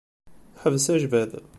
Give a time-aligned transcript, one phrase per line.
[0.61, 1.31] Ḥbes ajbad.